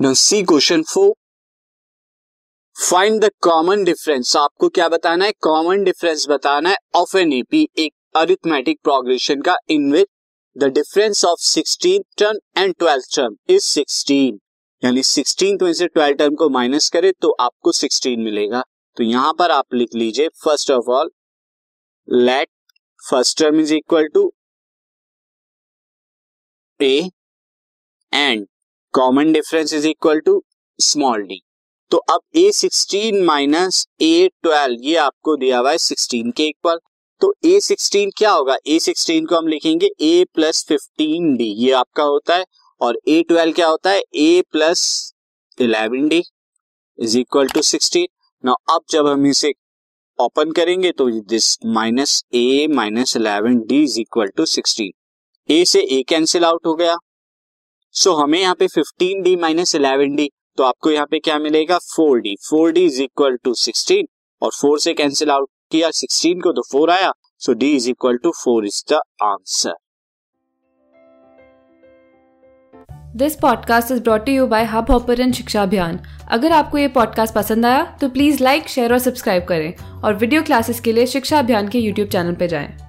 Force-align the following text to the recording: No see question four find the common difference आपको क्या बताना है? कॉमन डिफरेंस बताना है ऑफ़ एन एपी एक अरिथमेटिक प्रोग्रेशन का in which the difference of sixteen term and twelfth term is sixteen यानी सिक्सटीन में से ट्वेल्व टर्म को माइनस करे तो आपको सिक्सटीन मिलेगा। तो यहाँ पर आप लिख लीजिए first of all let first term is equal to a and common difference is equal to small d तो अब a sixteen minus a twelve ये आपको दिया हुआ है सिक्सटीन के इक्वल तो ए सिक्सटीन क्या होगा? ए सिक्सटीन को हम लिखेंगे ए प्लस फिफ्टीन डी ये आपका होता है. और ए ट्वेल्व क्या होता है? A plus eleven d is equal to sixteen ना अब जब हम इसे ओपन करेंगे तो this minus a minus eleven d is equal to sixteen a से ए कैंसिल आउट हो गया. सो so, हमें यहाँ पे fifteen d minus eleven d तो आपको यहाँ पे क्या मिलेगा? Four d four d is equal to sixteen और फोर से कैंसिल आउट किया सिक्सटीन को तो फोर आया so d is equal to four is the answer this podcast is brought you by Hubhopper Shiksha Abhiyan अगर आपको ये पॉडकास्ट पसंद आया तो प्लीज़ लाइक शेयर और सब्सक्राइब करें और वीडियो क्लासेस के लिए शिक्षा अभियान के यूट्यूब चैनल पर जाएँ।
No 0.00 0.12
see 0.14 0.42
question 0.42 0.82
four 0.88 1.12
find 2.76 3.20
the 3.20 3.28
common 3.42 3.82
difference 3.84 4.34
आपको 4.36 4.68
क्या 4.68 4.88
बताना 4.88 5.24
है? 5.24 5.32
कॉमन 5.42 5.82
डिफरेंस 5.84 6.26
बताना 6.28 6.70
है 6.70 6.76
ऑफ़ 6.96 7.16
एन 7.18 7.32
एपी 7.32 7.62
एक 7.78 7.92
अरिथमेटिक 8.16 8.78
प्रोग्रेशन 8.84 9.40
का 9.42 9.56
in 9.70 9.90
which 9.92 10.06
the 10.56 10.64
difference 10.74 11.24
of 11.24 11.40
sixteen 11.44 12.02
term 12.18 12.38
and 12.58 12.74
twelfth 12.78 13.14
term 13.16 13.34
is 13.50 13.64
sixteen 13.64 14.38
यानी 14.82 15.02
सिक्सटीन 15.02 15.58
में 15.62 15.72
से 15.72 15.86
ट्वेल्व 15.86 16.16
टर्म 16.16 16.34
को 16.34 16.48
माइनस 16.48 16.88
करे 16.90 17.10
तो 17.22 17.30
आपको 17.40 17.72
सिक्सटीन 17.72 18.20
मिलेगा। 18.20 18.62
तो 18.96 19.04
यहाँ 19.04 19.32
पर 19.38 19.50
आप 19.50 19.74
लिख 19.74 19.94
लीजिए 19.94 20.28
first 20.44 20.70
of 20.70 20.90
all 20.98 21.10
let 22.08 22.48
first 23.02 23.38
term 23.38 23.60
is 23.60 23.74
equal 23.74 24.06
to 24.14 24.30
a 26.80 27.10
and 28.12 28.46
common 28.94 29.32
difference 29.32 29.72
is 29.74 29.86
equal 29.88 30.20
to 30.26 30.42
small 30.78 31.22
d 31.22 31.40
तो 31.90 31.96
अब 32.10 32.20
a 32.36 32.50
sixteen 32.52 33.24
minus 33.24 33.86
a 34.02 34.28
twelve 34.42 34.84
ये 34.84 34.96
आपको 34.98 35.36
दिया 35.36 35.58
हुआ 35.58 35.70
है 35.70 35.78
सिक्सटीन 35.78 36.30
के 36.36 36.46
इक्वल 36.48 36.78
तो 37.20 37.32
ए 37.46 37.58
सिक्सटीन 37.60 38.10
क्या 38.18 38.30
होगा? 38.30 38.56
ए 38.66 38.78
सिक्सटीन 38.78 39.24
को 39.26 39.36
हम 39.36 39.46
लिखेंगे 39.48 39.88
ए 40.00 40.24
प्लस 40.34 40.64
फिफ्टीन 40.68 41.34
डी 41.36 41.44
ये 41.64 41.72
आपका 41.72 42.02
होता 42.04 42.36
है. 42.36 42.44
और 42.80 42.98
ए 43.08 43.22
ट्वेल्व 43.28 43.52
क्या 43.52 43.68
होता 43.68 43.90
है? 43.90 44.02
A 44.14 44.42
plus 44.52 44.82
eleven 45.58 46.08
d 46.08 46.22
is 46.98 47.18
equal 47.18 47.48
to 47.48 47.62
sixteen 47.62 48.06
ना 48.44 48.54
अब 48.70 48.80
जब 48.90 49.06
हम 49.06 49.26
इसे 49.26 49.52
ओपन 50.18 50.52
करेंगे 50.52 50.92
तो 50.92 51.08
this 51.28 51.56
minus 51.66 52.22
a 52.34 52.66
minus 52.70 53.16
eleven 53.16 53.58
d 53.68 53.82
is 53.82 53.98
equal 54.00 54.28
to 54.36 54.46
sixteen 54.46 54.92
a 55.48 55.64
से 55.64 55.80
ए 55.98 56.02
कैंसिल 56.08 56.44
आउट 56.44 56.66
हो 56.66 56.74
गया. 56.74 56.96
सो 57.98 58.10
so, 58.10 58.22
हमें 58.22 58.38
यहाँ 58.40 58.54
पे 58.54 58.66
fifteen 58.66 59.22
d 59.22 59.36
minus 59.36 59.74
eleven 59.74 60.14
d 60.16 60.30
तो 60.56 60.64
आपको 60.64 60.90
यहाँ 60.90 61.06
पे 61.06 61.18
क्या 61.18 61.38
मिलेगा? 61.38 61.78
Four 61.78 62.20
d 62.20 62.36
four 62.50 62.72
d 62.72 62.84
is 62.84 63.02
equal 63.02 63.36
to 63.44 63.54
sixteen 63.54 64.06
और 64.42 64.50
फोर 64.60 64.78
से 64.78 64.94
कैंसिल 64.94 65.30
आउट 65.30 65.48
किया 65.70 65.90
सिक्सटीन 65.90 66.40
को 66.40 66.52
तो 66.52 66.62
फोर 66.72 66.90
आया 66.90 67.12
so 67.38 67.52
d 67.52 67.74
is 67.76 67.90
equal 67.90 68.16
to 68.16 68.30
four 68.30 68.66
is 68.66 68.82
the 68.92 69.00
answer 69.22 69.74
this 73.16 73.36
podcast 73.36 73.92
is 73.92 74.02
brought 74.02 74.28
you 74.28 74.46
by 74.46 74.64
Hubhopper 74.90 75.32
Shiksha 75.32 75.62
Abhiyan 75.62 76.00
अगर 76.30 76.52
आपको 76.52 76.78
ये 76.78 76.88
पॉडकास्ट 76.88 77.34
पसंद 77.34 77.66
आया 77.66 77.84
तो 78.00 78.08
प्लीज़ 78.08 78.42
लाइक 78.42 78.68
शेयर 78.68 78.92
और 78.92 78.98
सब्सक्राइब 78.98 79.44
करें 79.44 80.00
और 80.02 80.14
वीडियो 80.14 80.42
क्लासेस 80.42 80.80
के 80.80 80.92
लिए 80.92 81.06
शिक्षा 81.06 81.38
अभियान 81.38 81.68
के 81.68 81.78
यूट्यूब 81.78 82.08
चैनल 82.08 82.34
पर 82.34 82.46
जाएँ। 82.46 82.87